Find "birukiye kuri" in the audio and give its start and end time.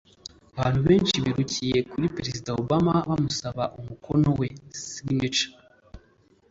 1.23-2.07